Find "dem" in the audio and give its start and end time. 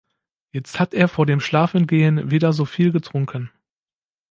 1.27-1.39